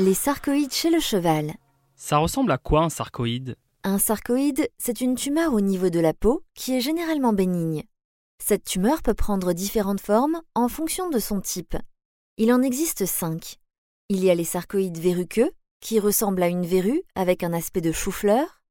Les 0.00 0.14
sarcoïdes 0.14 0.72
chez 0.72 0.88
le 0.88 0.98
cheval. 0.98 1.52
Ça 1.94 2.16
ressemble 2.16 2.52
à 2.52 2.56
quoi 2.56 2.84
un 2.84 2.88
sarcoïde? 2.88 3.58
Un 3.84 3.98
sarcoïde, 3.98 4.70
c'est 4.78 5.02
une 5.02 5.14
tumeur 5.14 5.52
au 5.52 5.60
niveau 5.60 5.90
de 5.90 6.00
la 6.00 6.14
peau 6.14 6.42
qui 6.54 6.74
est 6.74 6.80
généralement 6.80 7.34
bénigne. 7.34 7.84
Cette 8.42 8.64
tumeur 8.64 9.02
peut 9.02 9.12
prendre 9.12 9.52
différentes 9.52 10.00
formes 10.00 10.40
en 10.54 10.68
fonction 10.68 11.10
de 11.10 11.18
son 11.18 11.42
type. 11.42 11.76
Il 12.38 12.50
en 12.50 12.62
existe 12.62 13.04
cinq. 13.04 13.56
Il 14.08 14.24
y 14.24 14.30
a 14.30 14.34
les 14.34 14.44
sarcoïdes 14.44 14.96
verruqueux, 14.96 15.50
qui 15.82 16.00
ressemblent 16.00 16.42
à 16.42 16.48
une 16.48 16.64
verrue 16.64 17.02
avec 17.14 17.42
un 17.42 17.52
aspect 17.52 17.82
de 17.82 17.92
chou-fleur. 17.92 18.62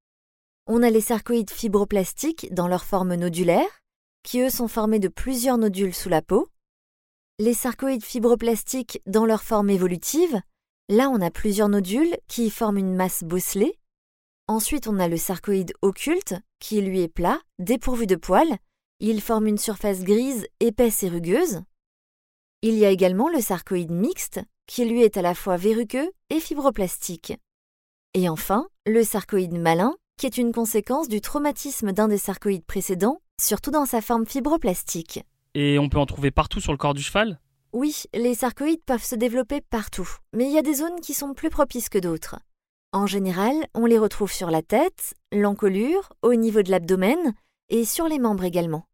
On 0.66 0.82
a 0.82 0.90
les 0.90 1.00
sarcoïdes 1.00 1.52
fibroplastiques 1.52 2.52
dans 2.56 2.68
leur 2.68 2.84
forme 2.84 3.14
nodulaire, 3.14 3.84
qui 4.24 4.40
eux 4.40 4.50
sont 4.50 4.68
formés 4.68 5.00
de 5.00 5.10
plusieurs 5.10 5.60
nodules 5.60 5.94
sous 5.94 6.10
la 6.10 6.24
peau. 6.24 6.48
Les 7.38 7.54
sarcoïdes 7.54 8.04
fibroplastiques 8.04 9.04
dans 9.06 9.28
leur 9.28 9.44
forme 9.44 9.70
évolutive, 9.70 10.42
là 10.90 11.10
on 11.10 11.22
a 11.22 11.32
plusieurs 11.32 11.70
nodules 11.70 12.18
qui 12.28 12.50
forment 12.50 12.80
une 12.80 12.96
masse 12.96 13.24
bosselée. 13.24 13.80
Ensuite 14.48 14.88
on 14.88 15.00
a 15.00 15.08
le 15.08 15.18
sarcoïde 15.18 15.74
occulte, 15.82 16.36
qui 16.60 16.82
lui 16.82 17.02
est 17.02 17.08
plat, 17.08 17.40
dépourvu 17.60 18.08
de 18.08 18.16
poils. 18.16 18.58
Il 19.00 19.22
forme 19.22 19.48
une 19.48 19.58
surface 19.58 20.04
grise, 20.04 20.46
épaisse 20.60 21.04
et 21.04 21.10
rugueuse. 21.10 21.62
Il 22.62 22.74
y 22.74 22.84
a 22.84 22.90
également 22.90 23.30
le 23.30 23.40
sarcoïde 23.40 23.92
mixte, 23.92 24.42
qui 24.68 24.84
lui 24.84 25.04
est 25.04 25.16
à 25.16 25.22
la 25.22 25.34
fois 25.34 25.56
verruqueux 25.56 26.12
et 26.30 26.42
fibroplastique. 26.42 27.34
Et 28.14 28.28
enfin, 28.28 28.68
le 28.86 29.04
sarcoïde 29.04 29.58
malin, 29.58 29.96
qui 30.18 30.26
est 30.26 30.38
une 30.38 30.52
conséquence 30.52 31.08
du 31.08 31.22
traumatisme 31.22 31.94
d'un 31.94 32.10
des 32.10 32.18
sarcoïdes 32.18 32.66
précédents, 32.66 33.22
surtout 33.40 33.72
dans 33.72 33.86
sa 33.86 34.02
forme 34.02 34.26
fibroplastique. 34.26 35.24
Et 35.54 35.80
on 35.80 35.88
peut 35.88 35.98
en 35.98 36.06
trouver 36.06 36.32
partout 36.32 36.60
sur 36.60 36.74
le 36.74 36.78
corps 36.78 36.94
du 36.94 37.02
cheval? 37.02 37.40
Oui, 37.72 38.04
les 38.16 38.34
sarcoïdes 38.34 38.84
peuvent 38.84 39.04
se 39.04 39.16
développer 39.16 39.62
partout, 39.62 40.10
mais 40.34 40.46
il 40.46 40.52
y 40.52 40.58
a 40.58 40.64
des 40.64 40.74
zones 40.74 41.00
qui 41.02 41.14
sont 41.14 41.36
plus 41.36 41.52
propices 41.52 41.90
que 41.90 42.00
d'autres. 42.00 42.40
En 42.92 43.06
général, 43.06 43.54
on 43.76 43.86
les 43.86 44.00
retrouve 44.00 44.32
sur 44.32 44.50
la 44.50 44.64
tête, 44.64 45.14
l'encolure, 45.32 46.10
au 46.24 46.34
niveau 46.34 46.64
de 46.64 46.72
l'abdomen 46.72 47.34
et 47.70 47.86
sur 47.86 48.08
les 48.08 48.18
membres 48.18 48.44
également. 48.44 48.86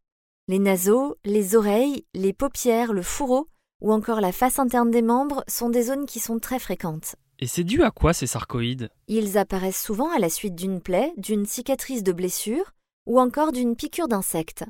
Les 0.48 0.58
naseaux, 0.58 1.16
les 1.24 1.56
oreilles, 1.56 2.04
les 2.12 2.34
paupières, 2.34 2.92
le 2.92 3.02
fourreau 3.02 3.48
ou 3.80 3.92
encore 3.92 4.20
la 4.20 4.32
face 4.32 4.58
interne 4.58 4.90
des 4.90 5.02
membres 5.02 5.42
sont 5.48 5.70
des 5.70 5.84
zones 5.84 6.06
qui 6.06 6.20
sont 6.20 6.38
très 6.38 6.58
fréquentes. 6.58 7.16
Et 7.38 7.46
c'est 7.46 7.64
dû 7.64 7.82
à 7.82 7.90
quoi 7.90 8.12
ces 8.12 8.26
sarcoïdes? 8.26 8.90
Ils 9.08 9.38
apparaissent 9.38 9.82
souvent 9.82 10.10
à 10.10 10.18
la 10.18 10.30
suite 10.30 10.54
d'une 10.54 10.80
plaie, 10.80 11.12
d'une 11.16 11.46
cicatrice 11.46 12.02
de 12.02 12.12
blessure 12.12 12.72
ou 13.06 13.20
encore 13.20 13.52
d'une 13.52 13.76
piqûre 13.76 14.08
d'insecte. 14.08 14.64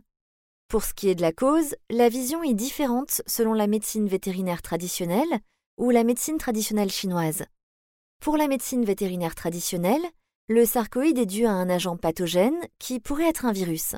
Pour 0.69 0.82
ce 0.82 0.94
qui 0.94 1.09
est 1.09 1.15
de 1.15 1.22
la 1.22 1.32
cause, 1.32 1.77
la 1.91 2.09
vision 2.09 2.43
est 2.43 2.54
différente 2.54 3.22
selon 3.27 3.53
la 3.53 3.69
médecine 3.69 4.09
vétérinaire 4.09 4.62
traditionnelle 4.62 5.38
ou 5.78 5.91
la 5.91 6.03
médecine 6.03 6.38
traditionnelle 6.38 6.91
chinoise. 6.91 7.44
Pour 8.21 8.37
la 8.37 8.49
médecine 8.49 8.84
vétérinaire 8.84 9.37
traditionnelle, 9.37 10.03
le 10.49 10.65
sarcoïde 10.65 11.19
est 11.19 11.27
dû 11.27 11.47
à 11.47 11.53
un 11.53 11.71
agent 11.71 11.97
pathogène 11.97 12.59
qui 12.81 12.99
pourrait 12.99 13.28
être 13.28 13.44
un 13.44 13.53
virus. 13.53 13.94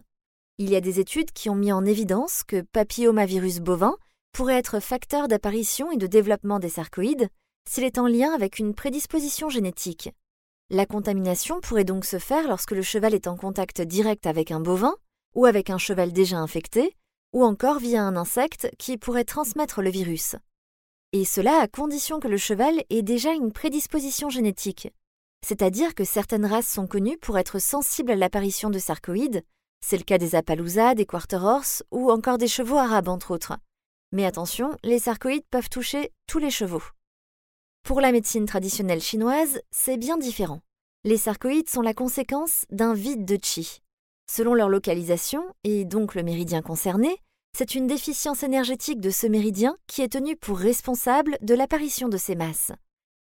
Il 0.59 0.69
y 0.69 0.77
a 0.77 0.83
des 0.83 1.01
études 1.01 1.33
qui 1.33 1.49
ont 1.49 1.55
mis 1.55 1.73
en 1.73 1.87
évidence 1.87 2.43
que 2.45 2.61
papillomavirus 2.61 3.61
bovin 3.61 3.97
pourrait 4.33 4.59
être 4.59 4.79
facteur 4.79 5.27
d'apparition 5.27 5.91
et 5.91 5.97
de 5.97 6.07
développement 6.07 6.59
des 6.59 6.69
sarcoïdes 6.69 7.29
s'il 7.67 7.85
est 7.85 7.99
en 7.99 8.07
lien 8.07 8.35
avec 8.35 8.59
une 8.59 8.75
prédisposition 8.75 9.49
génétique. 9.49 10.11
La 10.69 10.85
contamination 10.85 11.61
pourrait 11.61 11.85
donc 11.85 12.05
se 12.05 12.19
faire 12.19 12.47
lorsque 12.47 12.73
le 12.73 12.83
cheval 12.83 13.15
est 13.15 13.27
en 13.27 13.39
contact 13.39 13.81
direct 13.81 14.27
avec 14.27 14.51
un 14.51 14.61
bovin, 14.61 14.95
ou 15.35 15.47
avec 15.47 15.71
un 15.71 15.79
cheval 15.79 16.13
déjà 16.13 16.39
infecté, 16.39 16.97
ou 17.33 17.45
encore 17.45 17.79
via 17.79 18.03
un 18.03 18.17
insecte 18.17 18.71
qui 18.79 18.97
pourrait 18.97 19.25
transmettre 19.25 19.83
le 19.83 19.91
virus. 19.91 20.37
Et 21.13 21.25
cela 21.25 21.61
à 21.61 21.69
condition 21.69 22.21
que 22.21 22.29
le 22.29 22.37
cheval 22.37 22.83
ait 22.91 23.03
déjà 23.03 23.33
une 23.33 23.53
prédisposition 23.53 24.31
génétique. 24.31 24.93
C'est-à-dire 25.47 25.95
que 25.95 26.05
certaines 26.05 26.47
races 26.47 26.69
sont 26.69 26.87
connues 26.87 27.19
pour 27.19 27.39
être 27.39 27.59
sensibles 27.59 28.13
à 28.13 28.17
l'apparition 28.17 28.71
de 28.71 28.79
sarcoïdes, 28.79 29.43
c'est 29.81 29.97
le 29.97 30.03
cas 30.03 30.19
des 30.19 30.35
Appaloosas, 30.35 30.95
des 30.95 31.07
Quarter 31.07 31.37
Horse 31.37 31.83
ou 31.91 32.11
encore 32.11 32.39
des 32.39 32.49
chevaux 32.49 32.77
arabes 32.77 33.09
entre 33.09 33.31
autres. 33.31 33.57
Mais 34.13 34.25
attention, 34.25 34.77
les 34.83 34.99
sarcoïdes 34.99 35.47
peuvent 35.51 35.69
toucher 35.69 36.13
tous 36.27 36.39
les 36.39 36.51
chevaux. 36.51 36.83
Pour 37.85 38.01
la 38.01 38.13
médecine 38.13 38.47
traditionnelle 38.47 39.01
chinoise, 39.01 39.61
c'est 39.71 39.97
bien 39.97 40.19
différent. 40.19 40.61
Les 41.05 41.17
sarcoïdes 41.17 41.69
sont 41.69 41.83
la 41.83 41.95
conséquence 41.95 42.65
d'un 42.71 42.93
vide 42.93 43.25
de 43.25 43.39
chi. 43.41 43.81
Selon 44.31 44.55
leur 44.55 44.69
localisation, 44.69 45.43
et 45.65 45.85
donc 45.85 46.15
le 46.15 46.23
méridien 46.23 46.63
concerné, 46.63 47.17
c'est 47.57 47.75
une 47.75 47.87
déficience 47.87 48.43
énergétique 48.43 49.01
de 49.01 49.11
ce 49.11 49.27
méridien 49.27 49.77
qui 49.87 50.03
est 50.03 50.13
tenu 50.13 50.37
pour 50.37 50.59
responsable 50.59 51.39
de 51.41 51.55
l'apparition 51.55 52.09
de 52.09 52.19
ces 52.19 52.37
masses. 52.37 52.73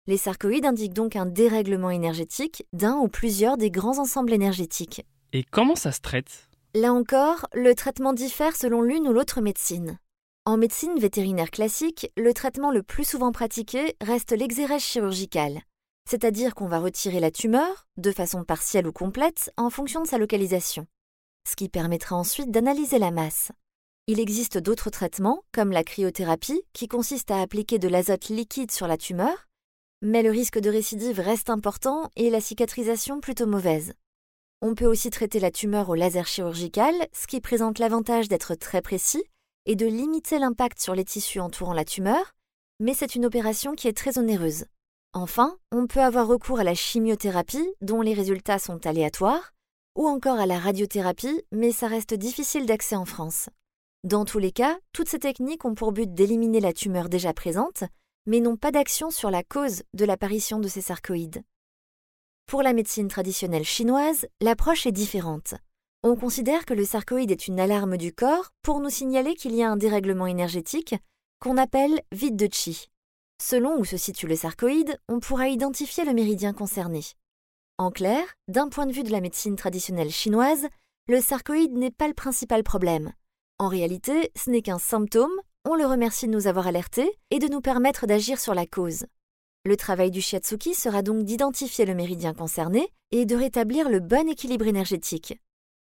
Les 0.08 0.16
sarcoïdes 0.16 0.66
indiquent 0.66 0.94
donc 0.94 1.16
un 1.16 1.26
dérèglement 1.26 1.90
énergétique 1.90 2.66
d'un 2.72 2.96
ou 2.96 3.08
plusieurs 3.08 3.56
des 3.56 3.70
grands 3.70 3.98
ensembles 3.98 4.32
énergétiques. 4.32 5.06
Et 5.32 5.42
comment 5.44 5.76
ça 5.76 5.92
se 5.92 6.00
traite? 6.00 6.48
Là 6.74 6.92
encore, 6.92 7.46
le 7.54 7.74
traitement 7.74 8.12
diffère 8.12 8.56
selon 8.56 8.82
l'une 8.82 9.08
ou 9.08 9.12
l'autre 9.12 9.40
médecine. 9.40 9.98
En 10.44 10.56
médecine 10.56 10.98
vétérinaire 10.98 11.50
classique, 11.50 12.12
le 12.16 12.34
traitement 12.34 12.70
le 12.70 12.82
plus 12.82 13.08
souvent 13.08 13.32
pratiqué 13.32 13.96
reste 14.00 14.32
l'exérèse 14.32 14.82
chirurgicale, 14.82 15.60
c'est-à-dire 16.08 16.54
qu'on 16.54 16.68
va 16.68 16.78
retirer 16.78 17.20
la 17.20 17.30
tumeur, 17.30 17.86
de 17.96 18.12
façon 18.12 18.44
partielle 18.44 18.86
ou 18.86 18.92
complète, 18.92 19.50
en 19.56 19.70
fonction 19.70 20.02
de 20.02 20.06
sa 20.06 20.18
localisation, 20.18 20.86
ce 21.46 21.56
qui 21.56 21.68
permettra 21.68 22.16
ensuite 22.16 22.50
d'analyser 22.50 22.98
la 22.98 23.10
masse. 23.10 23.52
Il 24.08 24.20
existe 24.20 24.58
d'autres 24.58 24.90
traitements, 24.90 25.42
comme 25.52 25.72
la 25.72 25.84
cryothérapie, 25.84 26.62
qui 26.72 26.88
consiste 26.88 27.30
à 27.30 27.40
appliquer 27.40 27.78
de 27.78 27.88
l'azote 27.88 28.28
liquide 28.28 28.70
sur 28.70 28.86
la 28.86 28.96
tumeur, 28.96 29.48
mais 30.02 30.22
le 30.22 30.30
risque 30.30 30.58
de 30.58 30.70
récidive 30.70 31.20
reste 31.20 31.50
important 31.50 32.10
et 32.16 32.30
la 32.30 32.40
cicatrisation 32.40 33.20
plutôt 33.20 33.46
mauvaise. 33.46 33.94
On 34.62 34.74
peut 34.74 34.86
aussi 34.86 35.10
traiter 35.10 35.40
la 35.40 35.50
tumeur 35.50 35.88
au 35.88 35.94
laser 35.94 36.26
chirurgical, 36.26 36.94
ce 37.12 37.26
qui 37.26 37.40
présente 37.40 37.78
l'avantage 37.78 38.28
d'être 38.28 38.54
très 38.54 38.82
précis 38.82 39.24
et 39.66 39.76
de 39.76 39.86
limiter 39.86 40.38
l'impact 40.38 40.80
sur 40.80 40.94
les 40.94 41.04
tissus 41.04 41.40
entourant 41.40 41.74
la 41.74 41.84
tumeur, 41.84 42.32
mais 42.78 42.94
c'est 42.94 43.14
une 43.14 43.26
opération 43.26 43.74
qui 43.74 43.88
est 43.88 43.96
très 43.96 44.18
onéreuse. 44.18 44.66
Enfin, 45.12 45.56
on 45.72 45.86
peut 45.86 46.00
avoir 46.00 46.26
recours 46.26 46.60
à 46.60 46.64
la 46.64 46.74
chimiothérapie, 46.74 47.68
dont 47.80 48.02
les 48.02 48.14
résultats 48.14 48.58
sont 48.58 48.86
aléatoires, 48.86 49.52
ou 49.96 50.06
encore 50.06 50.38
à 50.38 50.46
la 50.46 50.58
radiothérapie, 50.58 51.42
mais 51.50 51.72
ça 51.72 51.88
reste 51.88 52.14
difficile 52.14 52.66
d'accès 52.66 52.96
en 52.96 53.06
France. 53.06 53.48
Dans 54.04 54.24
tous 54.24 54.38
les 54.38 54.52
cas, 54.52 54.78
toutes 54.92 55.08
ces 55.08 55.18
techniques 55.18 55.64
ont 55.64 55.74
pour 55.74 55.90
but 55.90 56.14
d'éliminer 56.14 56.60
la 56.60 56.72
tumeur 56.72 57.08
déjà 57.08 57.32
présente, 57.32 57.82
mais 58.26 58.40
n'ont 58.40 58.56
pas 58.56 58.70
d'action 58.70 59.10
sur 59.10 59.30
la 59.30 59.42
cause 59.42 59.82
de 59.94 60.04
l'apparition 60.04 60.60
de 60.60 60.68
ces 60.68 60.80
sarcoïdes. 60.80 61.42
Pour 62.46 62.62
la 62.62 62.72
médecine 62.72 63.08
traditionnelle 63.08 63.64
chinoise, 63.64 64.26
l'approche 64.40 64.86
est 64.86 64.92
différente. 64.92 65.54
On 66.04 66.14
considère 66.14 66.66
que 66.66 66.74
le 66.74 66.84
sarcoïde 66.84 67.32
est 67.32 67.48
une 67.48 67.58
alarme 67.58 67.96
du 67.96 68.12
corps 68.12 68.50
pour 68.62 68.78
nous 68.78 68.90
signaler 68.90 69.34
qu'il 69.34 69.54
y 69.54 69.62
a 69.64 69.70
un 69.70 69.76
dérèglement 69.76 70.26
énergétique 70.26 70.94
qu'on 71.40 71.56
appelle 71.56 72.00
vide 72.12 72.36
de 72.36 72.48
chi. 72.52 72.86
Selon 73.42 73.76
où 73.78 73.84
se 73.84 73.96
situe 73.96 74.28
le 74.28 74.36
sarcoïde, 74.36 74.96
on 75.08 75.18
pourra 75.18 75.48
identifier 75.48 76.04
le 76.04 76.14
méridien 76.14 76.52
concerné. 76.52 77.00
En 77.78 77.90
clair, 77.90 78.24
d'un 78.48 78.70
point 78.70 78.86
de 78.86 78.92
vue 78.92 79.02
de 79.02 79.12
la 79.12 79.20
médecine 79.20 79.54
traditionnelle 79.54 80.10
chinoise, 80.10 80.66
le 81.08 81.20
sarcoïde 81.20 81.76
n'est 81.76 81.90
pas 81.90 82.08
le 82.08 82.14
principal 82.14 82.62
problème. 82.62 83.12
En 83.58 83.68
réalité, 83.68 84.32
ce 84.34 84.48
n'est 84.48 84.62
qu'un 84.62 84.78
symptôme, 84.78 85.32
on 85.66 85.74
le 85.74 85.84
remercie 85.84 86.26
de 86.26 86.32
nous 86.32 86.46
avoir 86.46 86.66
alertés 86.66 87.12
et 87.30 87.38
de 87.38 87.48
nous 87.48 87.60
permettre 87.60 88.06
d'agir 88.06 88.40
sur 88.40 88.54
la 88.54 88.64
cause. 88.64 89.04
Le 89.66 89.76
travail 89.76 90.10
du 90.10 90.22
shiatsuki 90.22 90.72
sera 90.72 91.02
donc 91.02 91.24
d'identifier 91.24 91.84
le 91.84 91.94
méridien 91.94 92.32
concerné 92.32 92.88
et 93.10 93.26
de 93.26 93.36
rétablir 93.36 93.90
le 93.90 94.00
bon 94.00 94.26
équilibre 94.26 94.66
énergétique. 94.66 95.38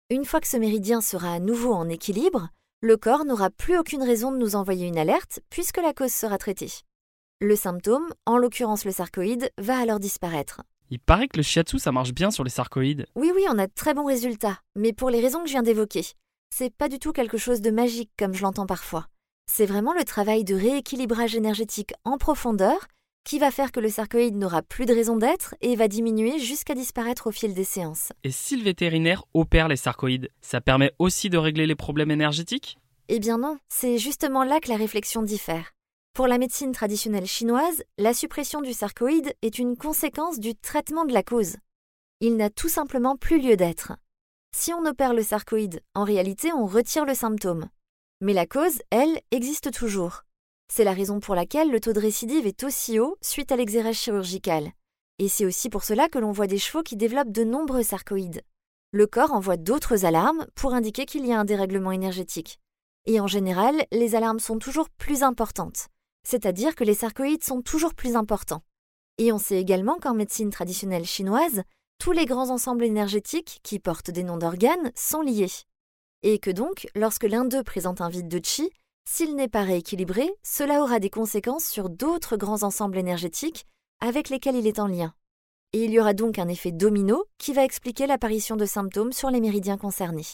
Une 0.10 0.26
fois 0.26 0.42
que 0.42 0.48
ce 0.48 0.58
méridien 0.58 1.02
sera 1.02 1.34
à 1.34 1.40
nouveau 1.40 1.74
en 1.74 1.88
équilibre, 1.88 2.50
le 2.82 2.98
corps 2.98 3.26
n'aura 3.26 3.52
plus 3.52 3.78
aucune 3.78 4.02
raison 4.02 4.32
de 4.32 4.38
nous 4.38 4.56
envoyer 4.56 4.88
une 4.88 4.98
alerte 4.98 5.40
puisque 5.52 5.78
la 5.78 5.94
cause 5.94 6.14
sera 6.14 6.40
traitée. 6.40 6.72
Le 7.42 7.56
symptôme, 7.56 8.12
en 8.26 8.38
l'occurrence 8.38 8.86
le 8.86 8.92
sarcoïde, 8.92 9.52
va 9.60 9.78
alors 9.78 10.00
disparaître. 10.00 10.62
Il 10.92 11.00
paraît 11.00 11.28
que 11.28 11.38
le 11.38 11.44
shiatsu 11.44 11.80
ça 11.80 11.92
marche 11.92 12.14
bien 12.14 12.32
sur 12.32 12.44
les 12.44 12.50
sarcoïdes. 12.50 13.06
Oui, 13.16 13.32
oui, 13.34 13.44
on 13.50 13.58
a 13.58 13.68
de 13.68 13.74
très 13.74 13.94
bons 13.94 14.06
résultats, 14.06 14.60
mais 14.76 14.94
pour 14.94 15.10
les 15.10 15.20
raisons 15.20 15.42
que 15.42 15.48
je 15.48 15.54
viens 15.54 15.64
d'évoquer. 15.64 16.06
C'est 16.54 16.74
pas 16.74 16.90
du 16.90 17.00
tout 17.00 17.12
quelque 17.12 17.38
chose 17.38 17.62
de 17.62 17.72
magique 17.72 18.12
comme 18.18 18.34
je 18.34 18.44
l'entends 18.44 18.68
parfois. 18.68 19.08
C'est 19.52 19.66
vraiment 19.66 19.94
le 19.94 20.04
travail 20.04 20.44
de 20.44 20.56
rééquilibrage 20.56 21.36
énergétique 21.36 21.94
en 22.04 22.18
profondeur 22.18 22.88
qui 23.26 23.40
va 23.40 23.50
faire 23.50 23.72
que 23.72 23.80
le 23.80 23.90
sarcoïde 23.90 24.36
n'aura 24.36 24.62
plus 24.62 24.86
de 24.86 24.94
raison 24.94 25.18
d'être 25.18 25.56
et 25.62 25.76
va 25.76 25.88
diminuer 25.88 26.40
jusqu'à 26.40 26.76
disparaître 26.76 27.28
au 27.28 27.32
fil 27.32 27.54
des 27.54 27.64
séances. 27.64 28.14
Et 28.24 28.32
si 28.32 28.56
le 28.56 28.64
vétérinaire 28.64 29.24
opère 29.34 29.68
les 29.68 29.76
sarcoïdes, 29.76 30.30
ça 30.42 30.62
permet 30.62 30.94
aussi 31.00 31.30
de 31.30 31.38
régler 31.38 31.66
les 31.66 31.76
problèmes 31.76 32.12
énergétiques? 32.12 32.78
Eh 33.08 33.20
bien 33.20 33.40
non, 33.40 33.58
c'est 33.68 33.98
justement 33.98 34.44
là 34.44 34.60
que 34.60 34.70
la 34.70 34.78
réflexion 34.78 35.24
diffère. 35.24 35.75
Pour 36.16 36.28
la 36.28 36.38
médecine 36.38 36.72
traditionnelle 36.72 37.26
chinoise, 37.26 37.84
la 37.98 38.14
suppression 38.14 38.62
du 38.62 38.72
sarcoïde 38.72 39.34
est 39.42 39.60
une 39.60 39.76
conséquence 39.76 40.40
du 40.40 40.56
traitement 40.56 41.04
de 41.04 41.12
la 41.12 41.24
cause. 41.24 41.58
Il 42.22 42.38
n'a 42.38 42.50
tout 42.50 42.70
simplement 42.70 43.18
plus 43.18 43.38
lieu 43.38 43.58
d'être. 43.58 43.92
Si 44.56 44.72
on 44.72 44.86
opère 44.86 45.14
le 45.14 45.24
sarcoïde, 45.24 45.82
en 45.94 46.06
réalité 46.06 46.54
on 46.54 46.68
retire 46.68 47.04
le 47.04 47.16
symptôme. 47.16 47.68
Mais 48.22 48.32
la 48.32 48.46
cause, 48.46 48.82
elle, 48.92 49.20
existe 49.32 49.74
toujours. 49.74 50.22
C'est 50.72 50.86
la 50.86 50.94
raison 50.94 51.20
pour 51.20 51.36
laquelle 51.36 51.70
le 51.70 51.82
taux 51.82 51.92
de 51.92 52.00
récidive 52.00 52.48
est 52.48 52.64
aussi 52.64 52.98
haut 52.98 53.18
suite 53.20 53.52
à 53.52 53.58
l'exérèse 53.58 53.98
chirurgical. 53.98 54.72
Et 55.20 55.28
c'est 55.28 55.46
aussi 55.46 55.70
pour 55.70 55.84
cela 55.84 56.08
que 56.08 56.20
l'on 56.20 56.32
voit 56.32 56.48
des 56.48 56.60
chevaux 56.60 56.82
qui 56.82 56.96
développent 56.96 57.34
de 57.34 57.44
nombreux 57.44 57.84
sarcoïdes. 57.84 58.42
Le 58.94 59.06
corps 59.06 59.34
envoie 59.34 59.58
d'autres 59.58 60.06
alarmes 60.06 60.48
pour 60.56 60.76
indiquer 60.76 61.06
qu'il 61.06 61.26
y 61.26 61.34
a 61.34 61.40
un 61.42 61.46
dérèglement 61.46 61.92
énergétique. 61.92 62.58
Et 63.06 63.20
en 63.20 63.28
général, 63.28 63.84
les 63.92 64.16
alarmes 64.16 64.40
sont 64.40 64.60
toujours 64.60 64.90
plus 64.90 65.22
importantes 65.22 65.90
c'est-à-dire 66.26 66.76
que 66.76 66.84
les 66.84 66.94
sarcoïdes 66.94 67.44
sont 67.44 67.62
toujours 67.62 67.94
plus 67.94 68.16
importants. 68.16 68.64
Et 69.18 69.32
on 69.32 69.38
sait 69.38 69.60
également 69.60 69.98
qu'en 69.98 70.14
médecine 70.14 70.50
traditionnelle 70.50 71.06
chinoise, 71.06 71.64
tous 72.00 72.12
les 72.12 72.26
grands 72.26 72.50
ensembles 72.50 72.84
énergétiques 72.84 73.60
qui 73.64 73.80
portent 73.80 74.12
des 74.12 74.24
noms 74.24 74.38
d'organes 74.38 74.92
sont 74.96 75.22
liés. 75.22 75.52
Et 76.24 76.40
que 76.40 76.52
donc, 76.52 76.88
lorsque 76.96 77.24
l'un 77.24 77.46
d'eux 77.46 77.64
présente 77.64 78.02
un 78.02 78.10
vide 78.10 78.28
de 78.28 78.42
chi, 78.44 78.70
s'il 79.08 79.36
n'est 79.36 79.48
pas 79.48 79.64
rééquilibré, 79.64 80.30
cela 80.44 80.82
aura 80.82 81.00
des 81.00 81.10
conséquences 81.10 81.66
sur 81.66 81.90
d'autres 81.90 82.38
grands 82.38 82.64
ensembles 82.64 82.98
énergétiques 82.98 83.66
avec 84.02 84.30
lesquels 84.30 84.56
il 84.56 84.68
est 84.68 84.80
en 84.80 84.88
lien. 84.88 85.14
Et 85.74 85.86
il 85.86 85.92
y 85.92 86.00
aura 86.00 86.14
donc 86.14 86.40
un 86.40 86.48
effet 86.48 86.72
domino 86.72 87.26
qui 87.38 87.54
va 87.54 87.64
expliquer 87.64 88.08
l'apparition 88.08 88.56
de 88.56 88.66
symptômes 88.66 89.14
sur 89.14 89.30
les 89.30 89.42
méridiens 89.42 89.78
concernés. 89.78 90.26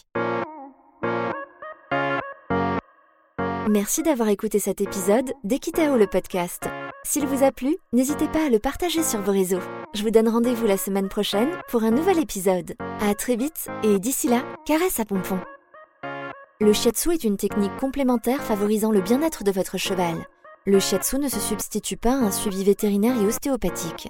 Merci 3.71 4.03
d'avoir 4.03 4.27
écouté 4.27 4.59
cet 4.59 4.81
épisode 4.81 5.31
d'Equitao 5.45 5.95
le 5.95 6.05
podcast. 6.05 6.63
S'il 7.05 7.25
vous 7.25 7.41
a 7.41 7.53
plu, 7.53 7.77
n'hésitez 7.93 8.27
pas 8.27 8.47
à 8.47 8.49
le 8.49 8.59
partager 8.59 9.01
sur 9.01 9.21
vos 9.21 9.31
réseaux. 9.31 9.61
Je 9.93 10.03
vous 10.03 10.11
donne 10.11 10.27
rendez-vous 10.27 10.67
la 10.67 10.75
semaine 10.75 11.07
prochaine 11.07 11.47
pour 11.69 11.83
un 11.83 11.91
nouvel 11.91 12.19
épisode. 12.19 12.73
À 12.99 13.15
très 13.15 13.37
vite 13.37 13.69
et 13.83 13.97
d'ici 13.97 14.27
là, 14.27 14.43
caresse 14.65 14.99
à 14.99 15.05
pompon. 15.05 15.39
Le 16.59 16.73
shiatsu 16.73 17.13
est 17.13 17.23
une 17.23 17.37
technique 17.37 17.77
complémentaire 17.77 18.43
favorisant 18.43 18.91
le 18.91 18.99
bien-être 18.99 19.45
de 19.45 19.51
votre 19.51 19.77
cheval. 19.77 20.17
Le 20.65 20.81
shiatsu 20.81 21.17
ne 21.17 21.29
se 21.29 21.39
substitue 21.39 21.95
pas 21.95 22.11
à 22.11 22.25
un 22.25 22.31
suivi 22.31 22.65
vétérinaire 22.65 23.15
et 23.21 23.25
ostéopathique. 23.25 24.09